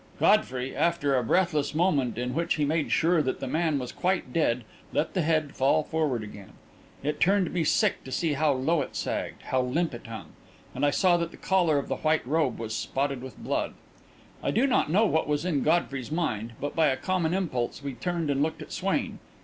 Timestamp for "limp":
9.61-9.93